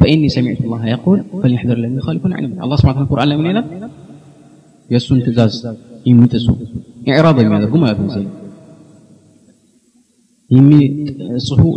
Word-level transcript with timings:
فإني 0.00 0.28
سمعت 0.28 0.60
الله 0.66 0.82
يقول 0.96 1.18
فليحذر 1.42 1.76
الذين 1.76 1.98
يخالفون 1.98 2.32
عن 2.36 2.44
الله 2.64 2.76
سبحانه 2.80 2.94
وتعالى 2.94 3.06
القرآن 3.06 3.28
لمن 3.32 3.46
إلى 3.50 3.62
يسون 4.92 5.18
تزاز 5.26 5.52
يمت 6.10 6.34
سوء 6.46 6.58
إعراضا 7.10 7.42
من 7.42 7.56
هذا 7.56 7.66
قم 7.72 7.84
يا 7.86 7.96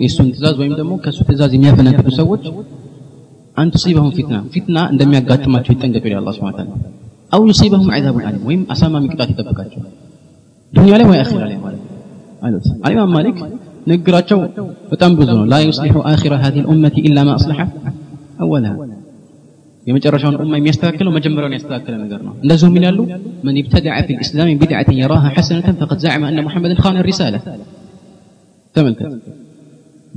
يسون 0.05 0.27
تزاز 0.35 0.55
ويمت 0.59 0.79
كسو 1.03 1.21
تزاز 1.29 1.51
يمي 1.55 1.69
فنان 1.77 1.93
تسوج 2.05 2.45
أن 3.61 3.67
تصيبهم 3.73 4.11
فتنة 4.17 4.37
فتنة 4.55 4.81
عندما 4.91 5.17
يقات 5.17 5.41
ما 5.53 5.59
تفتن 5.65 5.89
قبل 5.97 6.13
الله 6.21 6.31
سبحانه 6.35 6.53
وتعالى 6.55 6.71
أو 7.33 7.41
يصيبهم 7.49 7.87
عذاب 7.95 8.15
عليم 8.27 8.41
وهم 8.47 8.61
أسامة 8.73 8.97
مكتاتي 9.05 9.33
تبكاتي 9.39 9.77
دنيا 10.75 10.97
لهم 10.99 11.09
وآخر 11.09 11.39
عليهم 11.45 11.63
الإمام 12.85 13.09
مالك 13.17 13.37
نقرأتشو 13.89 14.39
وتنبذون 14.91 15.47
لا 15.53 15.59
يصلح 15.67 15.93
آخر 16.15 16.31
هذه 16.43 16.59
الأمة 16.63 16.95
إلا 17.07 17.21
ما 17.27 17.33
أصلحه 17.39 17.67
أولا 18.45 18.73
የመጨረሻውን 19.89 20.35
ኡማ 20.41 20.51
የሚያስተካክለው 20.59 21.11
መጀመሪያውን 21.17 21.53
ያስተካከለ 21.57 21.93
ነገር 22.03 22.19
ነው 22.25 22.33
እንደዚሁም 22.43 22.73
ይላሉ 22.77 22.99
መን 23.45 23.55
ይብተደዐ 23.59 23.93
ፊ 24.07 24.17
ልእስላም 24.19 24.49
ቢድዓትን 24.61 24.97
የራሃ 25.01 25.23
ሐሰነተን 25.37 25.75
ፈቀድ 25.79 25.99
ዘዕመ 26.03 26.23
አነ 26.29 26.41
ሙሐመድን 26.47 26.79
ኻነ 26.83 26.97
ሪሳላ 27.07 27.35
ተመልከት 28.75 29.13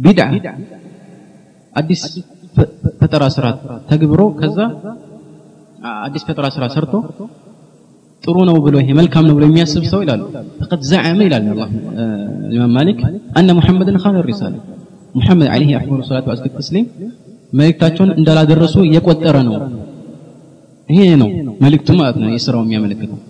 ቢድዓ 0.07 0.27
አዲስ 1.83 2.03
ፈጠራ 3.01 3.25
ስራ 3.37 3.47
ተግብሮ 3.91 4.21
ከዛ 4.43 4.59
አዲስ 6.07 6.23
ፈጠራ 6.29 6.47
ስራ 6.59 6.65
ሰርቶ 6.77 6.93
ጥሩ 8.27 8.37
ነው 8.51 8.57
ብሎ 8.69 8.77
ይሄ 8.85 8.91
መልካም 9.01 9.25
ነው 9.31 9.35
ብሎ 9.39 9.45
የሚያስብ 9.51 9.85
ሰው 9.95 10.01
ይላሉ 10.07 10.23
ፈቀድ 10.61 10.81
ዘዐመ 10.93 11.19
ይላል 11.29 11.45
አላህ 11.57 11.71
ኢማም 12.57 12.71
ማሊክ 12.79 13.01
አነ 13.41 13.47
ሙሐመድን 13.61 13.99
ኻነ 14.07 14.25
ሪሳላ 14.33 14.55
محمد 15.19 15.47
عليه 15.55 15.71
أفضل 15.81 15.99
الصلاة 16.05 16.25
وأزكى 16.29 16.49
التسليم 16.53 16.85
መልእክታቸውን 17.59 18.11
እንዳላደረሱ 18.19 18.77
እየቆጠረ 18.89 19.37
ነው 19.49 19.55
ይሄ 20.95 21.03
ነው 21.23 21.29
መልእክቱ 21.65 21.89
ማለት 22.01 22.17
ነው 22.23 22.29
የስራው 22.37 22.63
የሚያመለክተው 22.67 23.21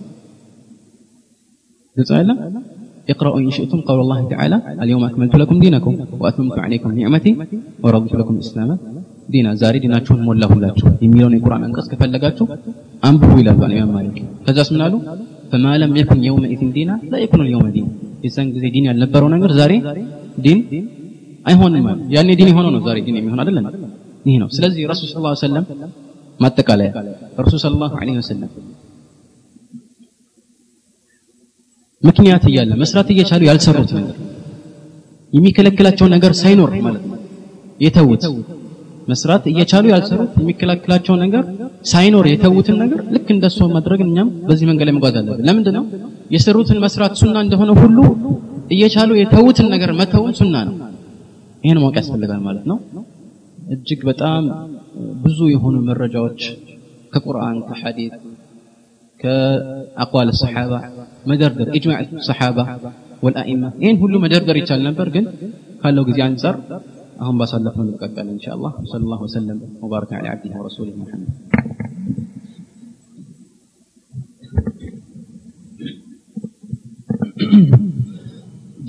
ግጽ 1.99 2.11
አይደለም 2.19 2.39
اقرأوا 3.13 3.39
إن 3.45 3.49
شئتم 3.57 3.79
قول 3.87 3.99
الله 4.05 4.19
تعالى 4.33 4.57
اليوم 4.83 5.01
أكملت 5.09 5.33
لكم 5.41 5.57
دينكم 5.65 5.93
وأتممت 6.21 6.57
عليكم 6.65 6.89
نعمتي 6.99 7.31
ورضيت 7.83 8.13
لكم 8.21 8.33
الإسلام 8.37 8.69
دينا 9.33 9.51
زاري 9.61 9.77
دينا 9.83 9.97
تشون 10.05 10.19
مولا 10.27 10.45
هولاتشو 10.51 10.87
يميلون 11.05 11.33
القرآن 11.39 11.61
أن 11.67 11.71
قصك 11.77 11.91
فلقاتشو 12.01 12.43
أنبه 13.07 13.29
إلى 13.41 13.51
فعل 13.57 13.69
الإمام 13.73 13.89
مالك 13.97 14.15
فجاس 14.45 14.67
من 14.73 14.79
قالوا 14.83 14.99
فما 15.51 15.71
لم 15.83 15.91
يكن 16.01 16.17
يوم 16.29 16.43
إثن 16.53 16.69
دينا 16.77 16.93
لا 17.11 17.17
يكون 17.25 17.41
اليوم 17.45 17.65
دين 17.75 17.87
إنسان 18.25 18.45
زي 18.63 18.69
دين 18.75 18.83
يلبرون 18.89 19.31
أنقر 19.37 19.51
زاري 19.59 19.77
دين 20.45 20.59
أي 21.49 21.55
هون 21.59 21.73
ما 21.85 21.93
يعني 22.15 22.33
دين 22.39 22.49
هون 22.57 22.65
زاري 22.87 22.99
دين 23.05 23.15
هون 23.33 23.39
أدلنا 23.43 23.71
ይህ 24.29 24.37
ነው 24.41 24.47
ስለዚህ 24.55 24.83
ረሱል 24.91 25.09
ስ 25.41 25.41
ሰለም 25.47 25.65
ማጠቃለያ 26.43 26.87
ረሱል 27.45 27.59
ስለ 27.63 27.73
ላሁ 27.81 27.91
ወሰለም 28.21 28.49
ምክንያት 32.07 32.43
እያለ 32.51 32.71
መስራት 32.81 33.07
እየቻሉ 33.15 33.41
ያልሰሩት 33.49 33.91
ነገር 33.99 34.17
የሚከለክላቸው 35.35 36.07
ነገር 36.15 36.31
ሳይኖር 36.41 36.71
ማለት 36.87 37.03
ነው 37.11 37.17
የተውት 37.85 38.25
መስራት 39.11 39.43
እየቻሉ 39.51 39.85
ያልሰሩት 39.93 40.31
የሚከለክላቸው 40.41 41.15
ነገር 41.23 41.43
ሳይኖር 41.93 42.25
የተዉትን 42.33 42.77
ነገር 42.83 42.99
ልክ 43.15 43.27
እንደሱ 43.35 43.57
ማድረግ 43.75 43.99
እኛም 44.07 44.29
በዚህ 44.49 44.67
መንገድ 44.71 44.87
ላይ 44.89 44.93
መጓዝ 44.97 45.15
አለብን 45.21 45.43
ለምን 45.49 45.65
ነው 45.77 45.83
የሰሩትን 46.35 46.79
መስራት 46.85 47.15
ሱና 47.21 47.35
እንደሆነ 47.47 47.71
ሁሉ 47.81 47.97
እየቻሉ 48.75 49.11
የተዉትን 49.23 49.67
ነገር 49.75 49.91
መተውን 50.01 50.33
ሱና 50.41 50.55
ነው 50.69 50.75
ይሄን 51.65 51.79
ማወቅ 51.83 51.95
ያስፈልጋል 52.03 52.41
ማለት 52.47 52.63
ነው 52.71 52.77
እጅግ 53.73 54.01
በጣም 54.09 54.43
ብዙ 55.23 55.37
የሆኑ 55.53 55.75
መረጃዎች 55.89 56.41
ከቁርአን 57.13 57.57
ከሐዲት 57.69 58.15
ከአቋል 59.21 60.29
ሰሓባ 60.43 60.73
መደርደር 61.29 61.69
ኢጅማዕ 61.77 62.01
ሰሓባ 62.29 62.57
ወልአኢማ 63.25 63.63
ይህን 63.83 63.97
ሁሉ 64.03 64.13
መደርደር 64.25 64.57
ይቻል 64.61 64.81
ነበር 64.89 65.07
ግን 65.15 65.25
ካለው 65.81 66.03
ጊዜ 66.09 66.19
አንጻር 66.27 66.57
አሁን 67.23 67.35
ባሳለፍነው 67.41 67.85
እንቀጠል 67.91 68.27
እንሻ 68.33 68.45
አላህ 68.57 68.71
ወሰለ 68.85 69.03
ላሁ 69.11 69.19
ወሰለም 69.27 69.59
ወባረከ 69.83 70.11
ዐላ 70.19 70.27
ዓብዲህ 70.33 70.57
ወረሱሊህ 70.61 70.95
ሙሐመድ 71.01 71.31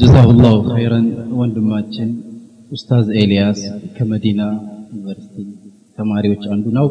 ጀዛሁ 0.01 0.29
ላሁ 0.45 0.57
ኸይረን 0.77 1.07
ወንድማችን 1.41 2.09
ኡስታዝ 2.75 3.07
ኤልያስ 3.23 3.59
ከመዲና 3.97 4.41
ዩኒቨርሲቲ 4.95 5.37
ተማሪዎች 5.99 6.43
አንዱ 6.55 6.65
ነው። 6.79 6.87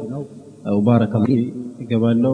ባረካ 0.85 1.15
ይገባለው 1.81 2.33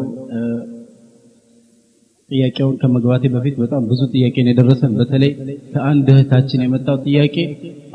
ጥያቄውን 2.34 2.76
ከመግባቴ 2.82 3.24
በፊት 3.34 3.56
በጣም 3.64 3.82
ብዙ 3.92 4.02
ጥያቄ 4.14 4.36
የደረሰን። 4.50 4.92
በተለይ 5.00 5.32
ከአንድ 5.74 6.08
እህታችን 6.14 6.64
የመጣው 6.66 6.98
ጥያቄ 7.08 7.36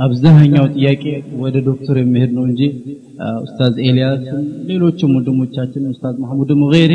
አብዛኛው 0.07 0.67
ጥያቄ 0.77 1.05
ወደ 1.45 1.55
ዶክተር 1.69 1.97
የሚሄድ 2.03 2.33
ነው 2.39 2.45
እንጂ 2.51 2.61
ኡስታዝ 3.45 3.77
ኤልያስ 3.91 4.21
ሌሎችም 4.73 5.15
ወንድሞቻችን 5.19 5.89
ኡስታዝ 5.93 6.17
ማህሙድም 6.25 6.63
ገይሬ 6.75 6.95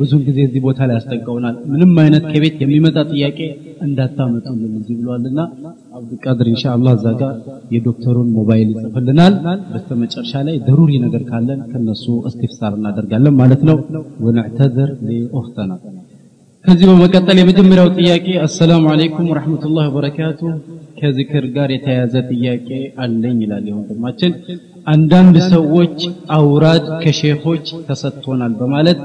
ብዙን 0.00 0.22
ጊዜ 0.26 0.38
እዚህ 0.46 0.60
ቦታ 0.66 0.78
ላይ 0.88 0.94
ያስጠንቀውናል 0.98 1.54
ምንም 1.72 1.92
አይነት 2.02 2.24
ከቤት 2.32 2.56
የሚመጣ 2.64 2.96
ጥያቄ 3.12 3.38
እንዳታመጡልን 3.86 4.72
እዚህ 4.80 4.94
ብሏልና 5.00 5.38
አብዱልቃድር 5.98 6.48
ኢንሻአላህ 6.54 6.92
እዛ 6.98 7.06
ጋር 7.22 7.34
የዶክተሩን 7.74 8.28
ሞባይል 8.38 8.68
ይጽፍልናል 8.76 9.34
በስተመጨረሻ 9.72 10.32
ላይ 10.48 10.56
ደሩሪ 10.68 10.92
ነገር 11.06 11.22
ካለን 11.30 11.60
ከነሱ 11.72 12.04
እስቲፍሳር 12.30 12.74
እናደርጋለን 12.80 13.36
ማለት 13.42 13.62
ነው 13.70 13.78
ወነዕተዝር 14.26 14.90
ሊኡኽትና 15.10 15.72
ከዚህ 16.68 16.86
በመቀጠል 16.90 17.36
የመጀመሪያው 17.40 17.88
ጥያቄ 17.98 18.24
አሰላሙ 18.46 18.84
አለይኩም 18.92 19.28
ወረህመቱላህ 19.32 19.84
ወበረካቱ 19.90 20.40
ከዝክር 21.00 21.44
ጋር 21.56 21.68
የተያያዘ 21.76 22.14
ጥያቄ 22.32 22.68
አለኝ 23.04 23.36
ይላል 23.44 23.64
የወንድማችን 23.70 24.32
አንዳንድ 24.94 25.36
ሰዎች 25.54 25.96
አውራድ 26.36 26.84
ከሼሆች 27.02 27.66
ተሰጥቶናል 27.88 28.52
በማለት 28.60 29.00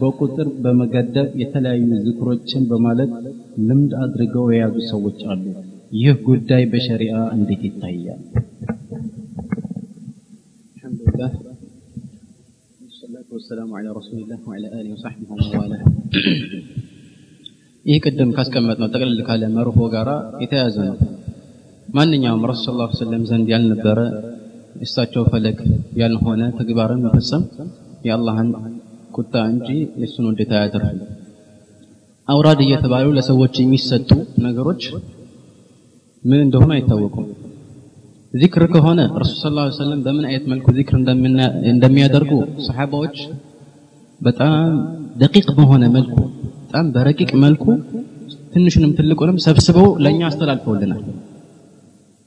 በቁጥር 0.00 0.48
በመገደብ 0.64 1.28
የተለያዩ 1.42 1.88
ዝክሮችን 2.06 2.62
በማለት 2.72 3.10
ልምድ 3.68 3.92
አድርገው 4.04 4.46
የያዙ 4.54 4.76
ሰዎች 4.92 5.18
አሉ። 5.32 5.44
ይህ 6.00 6.14
ጉዳይ 6.28 6.62
በሸሪዓ 6.72 7.16
እንዴት 7.36 7.62
ይታያል? 7.68 8.20
አልሐምዱሊላህ 10.84 11.32
ወሰላቱ 12.88 13.28
ወሰላሙ 13.38 13.70
ዐላ 13.80 13.86
ረሱሊላህ 14.00 14.40
ወዐላ 14.48 15.78
ይህ 17.90 17.98
ቅድም 18.06 18.30
ካስቀመጥነው 18.36 18.88
ጠቅልል 18.94 19.20
ካለ 19.28 19.42
መርሆ 19.56 19.76
ጋር 19.96 20.08
የተያዘ 20.44 20.76
ነው። 20.90 20.96
ማንኛውም 21.98 22.44
ረሱል 22.52 22.78
ሰለላሁ 23.00 23.26
ዘንድ 23.32 23.48
ያልነበረ 23.54 24.00
እሳቸው 24.86 25.22
ፈለግ 25.34 25.58
ያልሆነ 26.02 26.40
ተግባርን 26.60 27.02
መፈጸም 27.06 27.44
የአላህን 28.06 28.48
ቁጣ 29.18 29.34
እንጂ 29.52 29.66
የእሱን 30.00 30.24
ውዴታ 30.30 30.52
አያተርፍም 30.60 31.04
አውራድ 32.32 32.60
እየተባሉ 32.64 33.06
ለሰዎች 33.18 33.54
የሚሰጡ 33.62 34.10
ነገሮች 34.46 34.82
ምን 36.30 36.40
እንደሆኑ 36.46 36.70
አይታወቁም 36.76 37.26
ዚክር 38.42 38.62
ከሆነ 38.74 39.00
ረሱል 39.22 39.36
ስ 39.42 39.52
ላ 39.56 39.66
ሰለም 39.80 40.00
በምን 40.06 40.24
አይነት 40.30 40.44
መልኩ 40.52 40.66
ዚክር 40.78 40.94
እንደሚያደርጉ 41.74 42.32
ሰሓባዎች 42.66 43.16
በጣም 44.26 44.56
ደቂቅ 45.22 45.46
በሆነ 45.58 45.84
መልኩ 45.96 46.16
በጣም 46.64 46.86
በረቂቅ 46.96 47.30
መልኩ 47.46 47.64
ትንሹንም 48.52 48.92
ትልቁንም 49.00 49.38
ሰብስበው 49.46 49.88
ለእኛ 50.04 50.20
አስተላልፈውልናል 50.30 51.02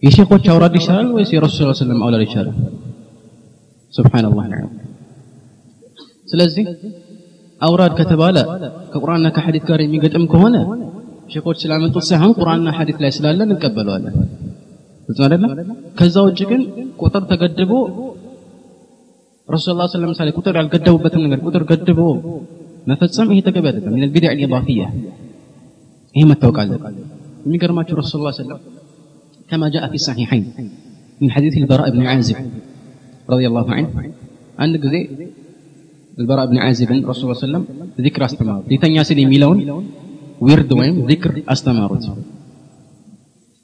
የሼኮች 0.07 0.43
አውራድ 0.53 0.75
ይሻላል 0.81 1.09
ወይስ 1.17 1.31
የረሱል 1.37 1.71
ስ 1.77 1.81
ሰለም 1.85 1.99
አውላድ 2.05 2.23
ይሻላል 2.27 2.55
ስብሓን 3.97 4.25
ላህ 4.33 4.55
ስለዚህ 6.31 6.65
አውራድ 7.65 7.93
ከተባለ 7.99 8.35
ከቁርአንና 8.91 9.27
ከሐዲት 9.35 9.63
ጋር 9.69 9.79
የሚገጥም 9.85 10.25
ከሆነ 10.33 10.55
ሼኮች 11.33 11.57
ስላመጡት 11.63 12.05
ሳይሆን 12.09 12.31
ቁርአንና 12.39 12.69
ሐዲት 12.79 12.97
ላይ 13.03 13.11
ስላለ 13.17 13.39
እንቀበለዋለን 13.47 14.13
ግልጽ 15.07 15.19
አይደለም 15.25 15.51
ከዛ 15.99 16.15
ውጭ 16.27 16.39
ግን 16.51 16.61
ቁጥር 17.05 17.23
ተገድቦ 17.31 17.71
ረሱል 19.55 19.75
ላ 19.79 19.83
ስለም 19.95 20.09
ምሳሌ 20.13 20.29
ቁጥር 20.39 20.53
ያልገደቡበትን 20.61 21.23
ነገር 21.25 21.39
ቁጥር 21.47 21.63
ገድቦ 21.71 22.01
መፈጸም 22.91 23.29
ይሄ 23.33 23.39
ተገቢ 23.47 23.65
አይደለም 23.71 23.93
ይነ 23.99 24.05
ቢድዕ 24.15 24.29
ኢባፊያ 24.47 24.83
ይሄ 26.17 26.23
መታወቅ 26.31 26.57
አለ 26.63 26.71
የሚገርማችሁ 27.47 27.97
ረሱል 28.03 28.23
ላ 28.29 28.35
ስለም 28.43 28.61
كما 29.53 29.67
جاء 29.75 29.83
في 29.91 29.97
الصحيحين 30.01 30.43
من 31.21 31.29
حديث 31.35 31.53
البراء 31.61 31.87
بن 31.93 32.01
عازب 32.11 32.37
رضي 33.33 33.45
الله 33.51 33.67
عنه 33.77 33.89
أن 34.63 34.71
ጊዜ 34.83 34.95
البراء 36.19 36.45
بن 36.51 36.57
عازب 36.63 36.89
رسول 36.91 36.95
الله 36.99 37.13
صلى 37.15 37.25
الله 37.27 37.37
عليه 37.39 37.45
وسلم 37.47 37.63
ذكر 38.05 38.21
استمارة 38.29 38.63
ديتان 38.71 38.91
ياسيني 38.99 39.23
ميلون 39.31 39.57
ويرد 40.43 40.71
ذكر 41.11 41.31
استمارة 41.53 41.97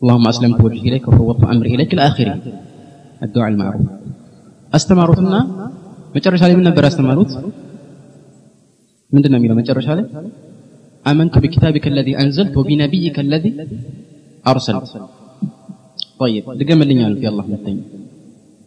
اللهم 0.02 0.26
أسلم 0.34 0.52
بوجهي 0.60 0.88
إليك 0.90 1.04
وفوض 1.08 1.38
أمره 1.54 1.70
إليك 1.76 1.92
الآخري 1.98 2.32
الدعاء 3.26 3.50
المعروف 3.54 3.86
استمارة 4.78 5.20
ما 5.34 5.40
مجرش 6.16 6.42
علي 6.44 6.56
من 6.58 6.64
نبر 6.70 6.84
استمارة 6.88 7.28
من 9.14 9.22
دنا 9.26 9.38
ميلون 9.42 9.56
ما 9.58 9.62
مجرش 9.64 9.86
علي 9.94 10.06
آمنت 11.12 11.34
بكتابك 11.44 11.84
الذي 11.94 12.14
أنزلت 12.24 12.52
وبنبيك 12.60 13.18
الذي 13.26 13.52
أرسل 14.52 14.76
طيب 16.22 16.44
لقم 16.60 16.80
اللي 16.84 16.96
نعلم 17.00 17.18
في 17.22 17.28
الله 17.32 17.46
نتين 17.54 17.78
طيب. 17.80 17.82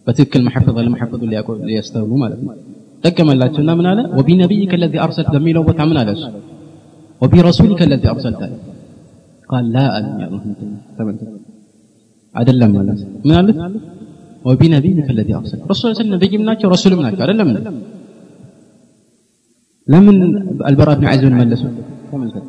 بتلك 0.07 0.33
المحفظة 0.41 0.79
المحفظة 0.81 1.23
اللي 1.25 1.75
يستغلوا 1.81 2.19
مالك 2.23 2.41
مالك 2.49 2.65
ደገመላቸውና 3.05 3.71
ምን 3.79 3.87
አለ 3.91 3.99
ወቢነቢይከ 4.19 4.73
ለዚ 4.83 4.95
አርሰልተ 5.05 5.29
በሚለው 5.37 5.63
ቦታ 5.69 5.81
ምን 5.91 5.99
አለ 6.03 6.09
እሱ 6.17 6.25
ወቢረሱሊከ 7.23 7.81
ለዚ 7.93 8.05
አርሰልተ 8.13 8.41
ቃል 9.51 9.67
ላ 9.75 9.85
አለም 9.99 10.35
ተመልከ 10.97 11.21
አይደለም 12.41 12.73
ማለት 12.79 13.01
ምን 13.29 13.37
አለ 13.41 13.49
ወቢነቢይከ 14.49 15.09
ለዚ 15.19 15.31
አርሰልተ 15.41 15.63
ረሱል 15.75 15.93
ስ 16.01 16.07
ነብይም 16.15 16.43
ናቸው 16.51 16.69
ረሱልም 16.75 17.01
ናቸው 17.07 17.23
አይደለም 17.27 17.51
ለምን 19.93 20.17
አልበራ 20.69 20.91
ብን 21.01 21.09
ዐዚብን 21.15 21.37
መለሱ 21.43 21.65
ተመልከት 22.13 22.45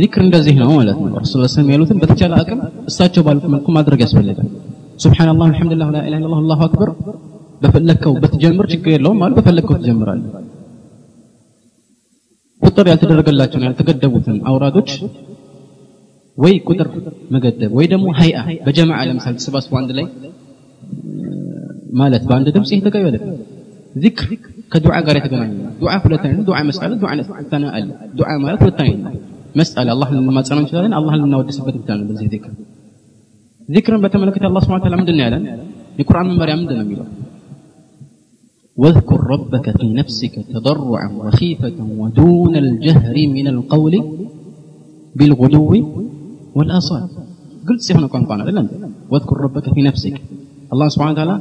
ذكر 0.00 0.20
እንደዚህ 0.26 0.54
ነው 0.62 0.68
ማለት 0.80 0.98
ነው 1.04 1.14
ረሱል 1.22 1.40
ስ 1.54 1.64
ያሉትን 1.74 1.98
በተቻለ 2.02 2.32
አቅም 2.42 2.58
እሳቸው 2.90 3.22
ባሉት 3.28 3.46
መልኩ 3.54 3.66
ማድረግ 3.78 4.00
ያስፈልጋል 4.06 4.48
سبحان 5.04 5.28
الله 5.34 5.46
الحمد 5.52 5.72
لله 5.76 5.88
لا 5.96 6.00
اله 6.06 6.18
الا 6.20 6.26
الله 6.30 6.40
الله 6.44 6.58
اكبر 6.68 6.88
ለፈለግከው 7.64 8.14
በትጀምር 8.22 8.66
ችግር 8.72 8.90
የለውም 8.96 9.18
አሉ 9.24 9.32
በፈለግከው 9.38 9.76
ትጀምራል 9.80 10.20
ቁጥር 12.66 12.86
ያልተደረገላቸውን 12.92 13.64
ያልተገደቡትን 13.68 14.36
አውራዶች 14.50 14.90
ወይ 16.42 16.54
ቁጥር 16.68 16.88
መገደብ 17.34 17.70
ወይ 17.78 17.86
ደግሞ 17.92 18.06
ሀይአ 18.18 18.38
በጀማ 18.66 18.92
ለምሳሌ 19.10 19.32
ተሰባስቦ 19.40 19.72
አንድ 19.80 19.90
ላይ 19.98 20.06
ማለት 22.00 22.22
በአንድ 22.28 22.48
ድምፅ 22.56 22.70
ይህ 22.74 22.82
ተገቢ 22.86 23.04
አይደለም 23.08 23.30
ዚክር 24.02 24.28
ከዱዓ 24.72 24.96
ጋር 25.06 25.14
የተገናኘ 25.18 25.52
ዱዓ 25.80 25.92
ሁለት 26.04 26.24
አይነት 26.28 26.44
ዱዓ 26.50 26.58
መስአለ 26.68 26.90
ዱዓ 27.02 27.12
ተና 27.52 27.64
አለ 27.76 27.88
ዱዓ 28.18 28.28
ማለት 28.44 28.60
ሁለት 28.64 28.80
አይነት 28.84 29.00
ነው 29.06 29.12
መስአለ 29.60 29.86
አላህን 29.94 30.16
ልንማጸነው 30.18 30.60
እንችላለን 30.62 30.92
አላህን 30.98 31.22
ልናወድስበት 31.24 31.74
እንችላለን 31.78 32.06
በዚህ 32.10 32.28
ዚክር 32.34 32.52
ዚክርን 33.76 34.00
በተመለከተ 34.04 34.44
አላህ 34.50 34.62
ስብሐ 34.66 34.76
ወተዓላ 34.78 34.96
ምንድን 35.02 35.16
ነው 35.20 35.24
ያለን 35.26 35.44
የቁርአን 36.00 36.26
መመሪያ 36.32 36.54
ምንድን 36.60 36.78
ነው 36.80 36.84
የሚለው 36.86 37.06
واذكر 38.82 39.18
ربك 39.34 39.66
في 39.78 39.86
نفسك 40.00 40.34
تضرعا 40.54 41.08
وخيفة 41.20 41.78
ودون 42.00 42.54
الجهر 42.64 43.16
من 43.36 43.46
القول 43.54 43.94
بالغلو 45.18 45.68
والأصال 46.56 47.06
قلت 47.68 47.80
سيحنا 47.86 48.06
قام 48.12 48.22
قانا 48.30 48.42
لن 48.56 48.66
واذكر 49.12 49.36
ربك 49.46 49.66
في 49.74 49.80
نفسك 49.88 50.16
الله 50.72 50.86
سبحانه 50.94 51.12
وتعالى 51.12 51.34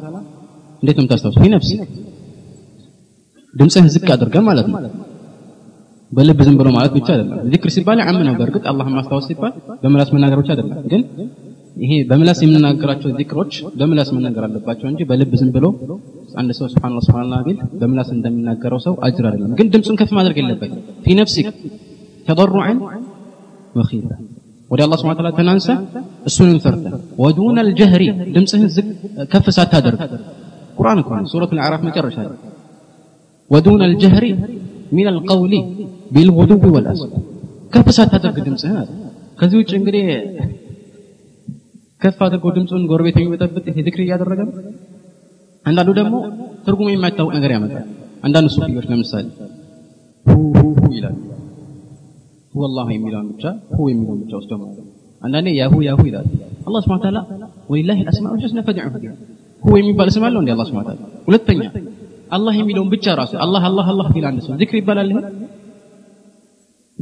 ليتم 0.86 1.06
تستوى 1.12 1.32
في 1.44 1.48
نفسك 1.56 1.88
دم 3.60 3.70
سهل 3.74 3.90
زكاة 3.96 4.16
درقا 4.22 4.40
ما 4.46 4.54
بل 6.18 6.28
بزن 6.40 6.56
برو 6.60 6.72
مالات 6.78 6.92
بيتشاد 6.98 7.20
الله 7.24 7.36
ذكر 7.54 7.70
سيبالي 7.76 8.02
عمنا 8.08 8.32
وقرقت 8.34 8.64
اللهم 8.72 8.96
استوى 9.04 9.22
سيبال 9.28 9.52
بملاس 9.84 10.10
من 10.14 10.20
ناقر 10.22 10.40
وشاد 10.42 10.60
الله 10.64 10.76
هي 11.90 11.98
بملاس 12.10 12.40
من 12.46 12.62
ناقراتو 12.66 13.08
ذكروش 13.20 13.54
بملاس 13.80 14.10
من 14.16 14.22
ناقرات 14.26 14.52
لباتشو 14.56 14.86
انجي 14.92 15.04
بل 15.10 15.22
አንድ 16.40 16.52
ሰው 16.58 16.66
ስብሓንላ 16.74 17.00
ስብሓንላ 17.08 17.36
ቢል 17.46 17.58
በምላስ 17.80 18.10
እንደሚናገረው 18.18 18.80
ሰው 18.88 18.94
አጅር 19.06 19.26
አይደለም 19.30 19.54
ግን 19.60 19.68
ድምፁን 19.74 19.96
ከፍ 20.02 20.12
ማድረግ 20.18 20.38
የለበት 20.42 20.72
ፊ 21.06 21.16
ነፍሲክ 21.20 21.48
ተضሩዐን 22.28 22.78
ወኺፈ 23.80 24.06
ወደ 24.74 24.80
አላ 24.86 24.94
ስብን 25.02 25.18
ታላ 25.20 25.30
ተናንሰ 25.40 25.68
እሱንም 26.30 26.58
ፈርተ 26.66 26.86
ወዱነ 27.24 27.56
አልጀህሪ 27.64 28.04
ድምፅህን 28.36 28.68
ዝቅ 28.76 28.88
ከፍ 29.34 29.46
ሳታደርግ 29.58 30.02
ቁርአን 30.80 31.00
እኳ 31.04 31.10
ሱረት 31.32 31.52
ልአዕራፍ 31.58 31.82
መጨረሻ 31.90 32.18
ወዱነ 33.54 33.80
አልጀህሪ 33.90 34.26
ሚን 34.96 35.08
አልቀውሊ 35.14 35.56
ቢልጉዱብ 36.18 36.64
ወልአስል 36.76 37.12
ከፍ 37.76 37.88
ሳታደርግ 37.98 38.38
ድምፅህን 38.48 38.78
አለ 38.82 38.90
ከዚህ 39.42 39.58
ውጭ 39.64 39.72
እንግዲህ 39.82 40.06
ከፍ 42.04 42.18
አድርጎ 42.28 42.46
ድምፁን 42.58 42.84
ጎረቤት 42.92 43.16
የሚበጠብጥ 43.22 43.66
ይሄ 43.72 43.78
ዝክር 43.90 44.02
እያደረገ 44.06 44.40
ነው 44.50 44.54
አንዳንዱ 45.68 45.90
ደግሞ 46.00 46.16
ትርጉም 46.66 46.90
የማይታወቅ 46.94 47.32
ነገር 47.38 47.52
ያመጣል 47.56 47.86
አንዳንድ 48.28 48.50
ሱፊዎች 48.56 48.86
ለምሳሌ 48.92 49.26
ሁ 50.30 50.38
ሁ 50.58 50.62
ሁ 50.86 50.90
ይላል 50.98 51.16
ሁ 52.54 52.60
አላሁ 52.68 52.86
የሚለውን 52.96 53.28
ብቻ 53.34 53.44
ሁ 53.78 53.84
የሚለውን 53.92 54.20
ብቻ 54.24 54.32
ውስጥ 54.40 54.50
ደግሞ 54.54 54.66
አንዳንዴ 55.26 55.48
ያሁ 55.62 55.74
ያሁ 55.90 56.00
ይላል 56.10 56.28
አላህ 56.68 56.82
ስብሐ 56.86 56.98
ተዓላ 57.06 57.20
ወሊላሂ 57.72 58.00
አልአስማኡል 58.06 58.42
ሑስና 58.46 58.60
ፈድዑሁ 58.68 59.04
ሁ 59.68 59.72
የሚባል 59.82 60.10
ስም 60.16 60.24
አለው 60.28 60.42
እንዴ 60.44 60.52
አላህ 60.56 60.68
ስብሐ 60.72 60.82
ተዓላ 60.90 61.04
ሁለተኛ 61.28 61.64
አላህ 62.38 62.54
የሚለውን 62.62 62.90
ብቻ 62.96 63.06
ራሱ 63.22 63.34
አላህ 63.46 63.62
አላህ 63.70 63.86
አላህ 63.94 64.08
ቢል 64.16 64.26
አንድ 64.32 64.42
ሰው 64.48 64.56
ዚክር 64.64 64.78
ይባላል 64.84 65.10
ይሄ 65.14 65.20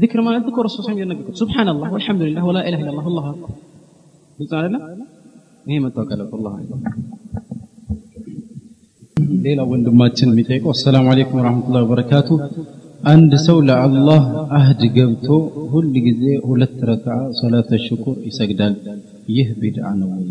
ذكر 0.03 0.17
ما 0.25 0.31
ذكر 0.47 0.59
الرسول 0.63 0.81
صلى 0.81 0.85
الله 0.91 0.95
عليه 0.97 1.03
وسلم 1.11 1.19
سبحان 1.41 1.67
الله 1.73 1.87
والحمد 1.95 2.21
لله 2.27 2.43
ولا 2.49 2.61
اله 2.67 2.79
الا 2.83 2.91
الله 2.93 3.05
الله 3.11 3.23
اكبر 3.31 3.49
قلت 4.37 4.51
انا 4.59 4.67
لا 4.99 5.05
هي 5.69 5.77
ما 5.83 5.89
توكلت 5.95 6.31
والله 6.33 6.51
ሌላው 9.45 9.65
ወንድማችን 9.73 10.31
የሚጠይቀው 10.31 10.69
አሰላሙ 10.73 11.05
አሌይኩም 11.13 11.37
ወረመቱላ 11.39 11.77
ወበረካቱ 11.83 12.29
አንድ 13.13 13.31
ሰው 13.47 13.57
ለአላህ 13.69 14.23
አህድ 14.59 14.79
ገብቶ 14.97 15.27
ሁል 15.73 15.87
ጊዜ 16.05 16.23
ሁለት 16.49 16.77
ረክዓ 16.89 17.15
ሶላተ 17.39 17.69
ሽኩር 17.85 18.15
ይሰግዳል 18.29 18.75
ይህ 19.35 19.49
ቢድዓ 19.61 19.85
ነው 20.01 20.09
ወይ 20.13 20.27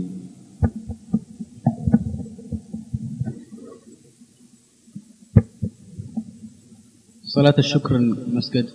ሶላተ 7.35 7.61
ሽኩርን 7.71 8.07
መስገድ 8.39 8.69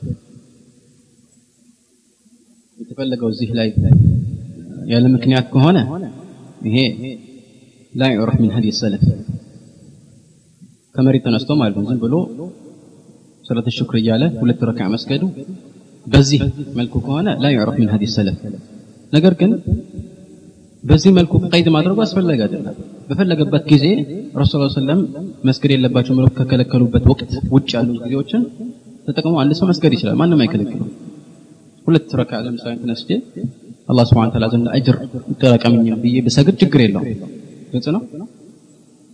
የተፈለገው 2.82 3.30
እዚህ 3.34 3.52
ላይ 3.60 3.70
ያለ 4.94 5.06
ምክንያት 5.18 5.48
ከሆነ 5.56 5.78
ይሄ 6.70 6.78
لا 8.02 8.08
يعرف 8.16 8.36
من 8.44 8.50
هدي 8.56 8.70
السلف 8.76 9.04
ከመሬት 10.96 11.24
ተነስቶ 11.28 11.50
ማለት 11.62 11.76
ነው 11.80 11.84
ዝም 11.90 12.00
ብሎ 12.06 12.16
ሰላት 13.48 13.68
ሽክር 13.78 13.96
እያለ 14.02 14.24
ሁለት 14.40 14.62
ረካ 14.70 14.80
መስገዱ 14.96 15.22
በዚህ 16.14 16.42
መልኩ 16.80 16.94
ከሆነ 17.06 17.28
ላ 17.44 17.48
ዩዕረፍ 17.56 17.76
ምን 17.82 17.90
ሀዲ 17.94 18.04
ሰለፍ 18.16 18.40
ነገር 19.16 19.34
ግን 19.42 19.52
በዚህ 20.90 21.12
መልኩ 21.18 21.34
ቀይድ 21.54 21.68
ማድረጉ 21.76 21.98
አስፈላጊ 22.06 22.40
አይደለም 22.46 22.76
በፈለገበት 23.10 23.64
ጊዜ 23.72 23.86
ረሱ 24.42 24.52
ስ 24.64 24.70
ሰለም 24.80 25.02
መስገድ 25.50 25.72
የለባቸው 25.76 26.14
ብሎ 26.20 26.28
ከከለከሉበት 26.40 27.06
ወቅት 27.12 27.32
ውጭ 27.56 27.70
ያሉ 27.78 27.88
ጊዜዎችን 28.06 28.44
ተጠቅሞ 29.08 29.34
አንድ 29.44 29.54
ሰው 29.60 29.68
መስገድ 29.72 29.94
ይችላል 29.98 30.18
ማንም 30.24 30.42
አይከለክሉ 30.46 30.82
ሁለት 31.88 32.12
ረካ 32.22 32.32
ለምሳሌ 32.48 32.74
ተነስቼ 32.84 33.10
አላህ 33.92 34.06
ስብን 34.12 34.32
ታላ 34.36 34.46
ዘንድ 34.56 34.68
አጅር 34.78 34.98
ተረቀምኝም 35.44 35.98
ብዬ 36.06 36.18
ብሰግድ 36.28 36.58
ችግር 36.64 36.82
የለውም 36.86 37.18
ግልጽ 37.74 37.88
ነው 37.96 38.02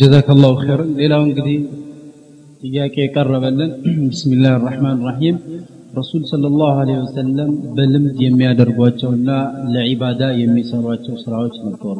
ጀዛከ 0.00 0.28
ላሁ 0.42 0.52
ኸይረን 0.62 0.90
ሌላው 1.00 1.22
እንግዲህ 1.28 1.56
ጥያቄ 2.64 2.94
የቀረበልን 3.04 3.70
ብስሚላህ 4.10 4.52
ራሕማን 4.64 4.98
ራሒም 5.08 5.36
ረሱል 5.98 6.22
ስለ 6.32 6.44
ላሁ 6.60 6.76
ለ 6.88 6.92
ወሰለም 7.04 7.48
በልምድ 7.76 8.18
የሚያደርጓቸውና 8.26 9.28
ለዒባዳ 9.74 10.22
የሚሰሯቸው 10.42 11.14
ስራዎች 11.24 11.56
ነበሩ 11.68 11.98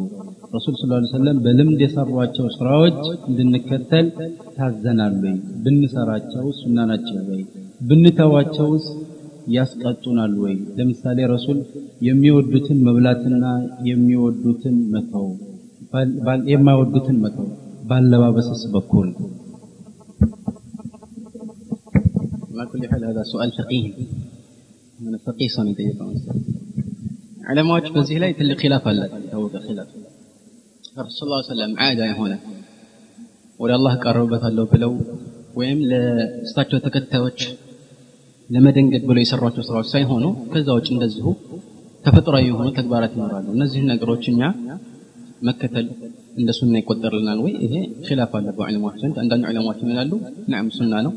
ረሱል 0.55 0.75
ስ 0.81 0.85
ሰለም 1.17 1.37
በልምድ 1.45 1.81
የሰሯቸው 1.85 2.47
ስራዎች 2.59 2.97
እንድንከተል 3.31 4.07
ታዘናል 4.59 5.15
ወይ 5.25 5.35
ብንሰራቸው 5.65 6.45
ሱና 6.61 6.79
ናቸው 6.91 7.19
ወይ 7.31 7.41
ብንተዋቸውስ 7.89 8.85
ያስቀጡናል 9.57 10.33
ወይ 10.43 10.55
ለምሳሌ 10.79 11.19
ረሱል 11.35 11.59
የሚወዱትን 12.09 12.79
መብላትና 12.89 13.45
የሚወዱትን 13.91 14.77
መተው 14.95 15.27
የማይወዱትን 16.53 17.17
መተው 17.25 17.49
باللبابسس 17.93 18.63
بكل 18.75 19.09
ما 22.57 22.65
كل 22.73 22.83
حال 22.91 23.05
هذا 23.11 23.23
سؤال 23.33 23.51
فقيه 23.61 23.87
من 25.01 25.15
الفقيه 25.15 25.49
صنيدي 25.57 25.93
على 27.49 27.63
ما 27.63 27.75
وجه 27.75 27.89
فزيه 27.97 28.19
لا 28.23 28.27
يتلق 28.33 28.59
خلافه 28.65 28.89
هو 29.35 29.49
خلاف 29.69 29.89
فرسول 30.97 31.25
الله 31.29 31.41
صلى 31.43 31.43
الله 31.43 31.43
عليه 31.45 31.55
وسلم 31.55 31.71
عاد 31.81 32.01
هنا 32.21 32.39
ولا 33.63 33.75
الله 33.79 33.95
قربت 34.07 34.43
الله 34.49 34.65
بلو 34.73 34.93
ويم 35.59 35.79
لستاتو 35.91 36.77
تكتوش 36.87 37.41
لما 38.55 38.71
دنقت 38.77 39.03
بلو 39.09 39.21
يسرعوش 39.25 39.57
يسرعوش 39.63 39.87
ساي 39.95 40.05
هونو 40.11 40.31
كذاوش 40.53 40.89
ندزهو 40.97 41.33
تفطر 42.05 42.35
أيهونو 42.41 42.71
تكبارات 42.79 43.13
مرادو 43.21 43.53
نزهنا 43.61 43.95
قروش 44.01 44.31
مكة 45.49 45.77
እንደ 46.41 46.51
ሱና 46.59 46.75
ይቆጠርልናል 46.83 47.39
ወይ? 47.45 47.53
ይሄ 47.65 47.75
ኺላፍ 48.09 48.31
አለ 48.39 48.47
ዑለማዎች 48.67 48.97
ዘንድ። 49.03 49.17
አንዳንድ 49.23 49.45
ዑለማዎች 49.51 49.81
ይላሉ 49.91 50.13
ነዓም 50.53 50.69
ሱና 50.79 50.93
ነው። 51.07 51.13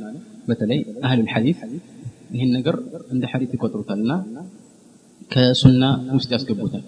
በተለይ 0.50 0.80
አህሉል 1.06 1.30
ሐዲስ 1.36 1.60
ይህን 2.36 2.50
ነገር 2.58 2.76
እንደ 3.14 3.24
ሐዲስ 3.32 3.50
ይቆጥሩታል 3.56 4.00
እና 4.06 4.14
ከሱና 5.34 5.84
ውስጥ 6.18 6.30
ያስገቡታል። 6.36 6.84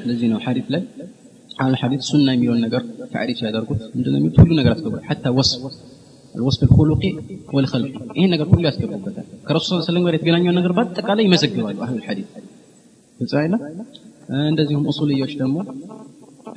ስለዚህ 0.00 0.26
ነው 0.32 0.40
ሐዲስ 0.46 0.66
ላይ 0.74 0.82
አህሉል 1.62 1.76
ሐዲስ 1.82 2.00
ሱና 2.12 2.26
የሚለውን 2.36 2.60
ነገር 2.66 2.82
ታሪፍ 3.16 3.36
ሲያደርጉት 3.42 3.80
ምንድነው 3.96 4.18
የሚሉት? 4.20 4.36
ሁሉ 4.42 4.50
ነገር 4.60 4.72
ያስገቡታል። 4.76 5.06
ሐታ 5.12 5.24
ወስፍ 5.40 5.62
الوصف 6.38 6.60
الخلقي 6.68 7.12
والخلق 7.54 7.92
ይህን 8.18 8.30
ነገር 8.34 8.46
ሁሉ 8.52 8.60
ያስገቡበታል። 8.70 9.24
ከረሱል 9.46 9.64
ሰለላሁ 9.68 9.70
ዐለይሂ 9.70 9.84
ወሰለም 9.84 10.02
ጋር 10.06 10.12
የተገናኘውን 10.16 10.56
ነገር 10.58 10.72
በአጠቃላይ 10.78 11.22
ይመዘግባሉ 11.26 11.76
አህሉል 11.86 12.02
ሐዲስ። 12.08 12.26
ግልጽ 13.20 13.32
አይደል? 13.40 13.54
እንደዚሁም 14.50 14.84
ኡሱልዮች 14.90 15.32
ደግሞ 15.40 15.54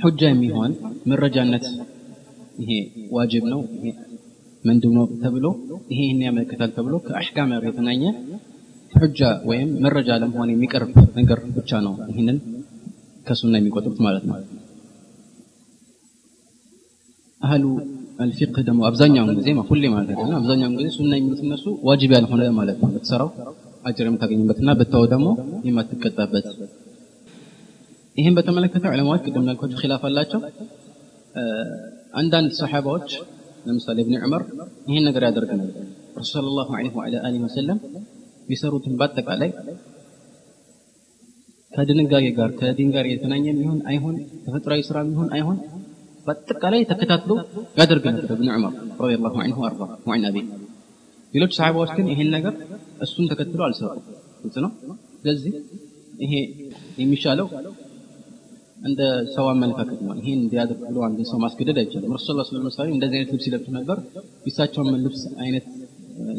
ሁጃ 0.04 0.22
የሚሆን 0.34 0.72
መረጃነት 1.12 1.66
ይሄ 2.62 2.72
ዋጅብ 3.18 3.44
ነው 3.54 3.60
መንድብ 4.68 4.92
ነው 4.98 5.06
ተብሎ 5.24 5.46
ይሄ 5.94 6.00
ይህን 6.06 6.20
ያመለክታል 6.28 6.72
ተብሎ 6.78 6.94
ከአሕካም 7.08 7.52
ጋር 7.54 7.64
የተገናኘ 7.70 8.04
ሑጃ 9.02 9.20
ወይም 9.50 9.70
መረጃ 9.86 10.10
ለመሆን 10.24 10.50
የሚቀርብ 10.54 10.92
ነገር 11.20 11.40
ብቻ 11.58 11.72
ነው 11.86 11.94
ይህንን 12.12 12.38
ከሱና 13.28 13.54
የሚቆጥሩት 13.62 14.00
ማለት 14.08 14.24
ነው 14.30 14.36
አህሉ 17.48 17.66
አልፊቅህ 18.24 18.64
ደግሞ 18.70 18.82
አብዛኛውን 18.90 19.32
ጊዜ 19.40 19.48
ሁሌ 19.70 19.84
ማለት 19.98 20.10
ነው 20.24 20.34
አብዛኛውን 20.40 20.76
ጊዜ 20.80 20.90
ሱና 20.98 21.12
የሚሉት 21.20 21.42
እነሱ 21.48 21.66
ዋጅብ 21.90 22.12
ያልሆነ 22.18 22.44
ማለት 22.60 22.78
ነው 22.84 22.90
ብትሰራው 22.96 23.30
አጅር 23.90 24.06
የምታገኝበትና 24.12 24.70
ብታው 24.82 25.06
ደግሞ 25.14 25.30
የማትቀጣበት 25.68 26.48
ይህም 28.20 28.34
በተመለከተ 28.38 28.86
ዕለማዎች 28.94 29.22
ቅድም 29.28 29.42
እንዳልኳቸው 29.42 29.78
ኪላፍ 29.84 30.02
አላቸው 30.08 30.40
አንዳንድ 32.20 32.52
ሰሓባዎች 32.62 33.12
ለምሳሌ 33.68 33.98
እብኒ 34.04 34.16
ዑመር 34.26 34.42
ይህን 34.90 35.04
ነገር 35.10 35.24
ያደርግ 35.28 35.50
ነበር 35.62 35.86
ረሱል 36.20 36.32
ስለ 36.32 36.48
ላሁ 36.58 36.70
ለ 36.86 36.90
ወዓላ 36.98 37.16
አሊህ 37.28 37.42
ወሰለም 37.48 37.78
ቢሰሩትን 38.50 38.96
በአጠቃላይ 39.02 39.52
ከድንጋጌ 41.76 42.26
ጋር 42.40 42.50
ከዲን 42.62 42.90
ጋር 42.96 43.06
የተናኘ 43.14 43.46
ይሁን 43.62 43.78
አይሁን 43.92 44.16
ተፈጥሯዊ 44.48 44.82
ስራ 44.90 44.98
ይሁን 45.12 45.30
አይሁን 45.36 45.58
በአጠቃላይ 46.26 46.82
ተከታትሎ 46.92 47.32
ያደርግ 47.80 48.04
ነበር 48.16 48.32
እብን 48.36 48.50
ዑመር 48.56 48.74
ረዲ 49.04 49.16
ላሁ 49.26 49.36
አንሁ 49.46 49.60
አርባ 49.70 49.84
ዋን 50.12 50.26
አቢ 50.32 50.38
ሌሎች 51.36 51.54
ሰሓባዎች 51.60 51.94
ግን 52.00 52.10
ይሄን 52.14 52.30
ነገር 52.38 52.56
እሱን 53.06 53.28
ተከትሎ 53.32 53.62
አልሰሩም 53.68 54.04
ግልጽ 54.44 54.58
ነው 54.66 54.72
ስለዚህ 55.22 55.56
ይሄ 56.26 56.34
የሚሻለው 57.04 57.48
እንደ 58.90 59.02
ሰው 59.36 59.46
አመለካከት 59.54 60.00
ነው። 60.08 60.14
ይሄን 60.22 60.40
እንዲያደርግ 60.46 60.80
ብሎ 60.90 60.98
ሰው 61.32 61.38
ማስገደድ 61.44 61.78
አይቻልም። 61.82 62.14
ረሱል 62.18 62.36
ላ 62.40 62.44
ስለም 62.50 62.64
ምሳሌ 62.70 62.88
እንደዚህ 62.98 63.16
አይነት 63.20 63.32
ልብስ 63.34 63.46
ይለብሱ 63.50 63.68
ነበር። 63.80 63.98
የእሳቸውን 64.46 64.96
ልብስ 65.06 65.22
አይነት 65.46 65.66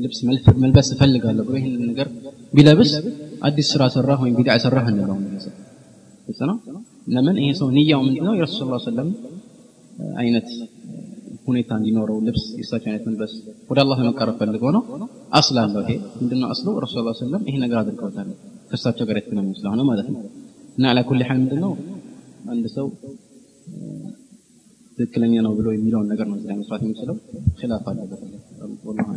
ልብስ 0.05 0.19
መልበስ 0.63 0.89
እፈልጋለሁ 0.95 1.45
ብሎ 1.49 1.55
ይህን 1.61 1.75
ነገር 1.91 2.09
ቢለብስ 2.57 2.91
አዲስ 3.49 3.69
ስራ 3.75 3.83
ሰራ 3.97 4.11
ወይም 4.23 4.35
ቢዳ 4.41 4.51
ሰራ 4.65 4.77
እንለው 4.93 5.17
ግልጽ 6.27 6.41
ነው። 6.51 6.57
ለምን 7.15 7.37
ይሄ 7.43 7.49
ሰው 7.61 7.69
ንያው 7.77 8.01
ምንድን 8.09 8.25
ነው? 8.29 8.35
የረሱል 8.41 8.69
ላ 8.75 8.79
ስለም 8.89 9.09
አይነት 10.23 10.49
ሁኔታ 11.49 11.71
እንዲኖረው 11.79 12.19
ልብስ 12.27 12.45
የእሳቸው 12.59 12.87
አይነት 12.91 13.05
መልበስ 13.09 13.33
ወደ 13.71 13.79
አላህ 13.85 13.97
ለመቃረብ 14.05 14.37
ፈልገው 14.43 14.71
ነው። 14.77 14.83
አስል 15.39 15.57
አለው። 15.63 15.83
ይሄ 15.87 15.95
ምንድነው 16.23 16.47
አስሉ? 16.55 16.67
ረሱል 16.85 17.03
ላ 17.09 17.15
ስለም 17.25 17.43
ይሄ 17.51 17.55
ነገር 17.65 17.79
አድርገውታል። 17.83 18.29
ከእሳቸው 18.71 19.07
ጋር 19.09 19.17
የተገናኙ 19.21 19.49
ስለሆነ 19.61 19.81
ማለት 19.91 20.09
ነው። 20.15 20.21
እና 20.77 20.85
አላ 20.93 20.99
ኩል 21.09 21.23
ሐል 21.31 21.39
ምንድነው 21.45 21.73
አንድ 22.53 22.65
ሰው 22.77 22.87
ትክክለኛ 24.97 25.33
ነው 25.47 25.53
ብሎ 25.59 25.69
የሚለውን 25.77 26.09
ነገር 26.13 26.27
ነው 26.31 26.37
እዚህ 26.39 26.49
ላይ 26.51 26.57
መስራት 26.61 26.83
የሚችለው 26.87 27.19
ኪላፍ 27.61 27.87
አለበት 27.93 29.12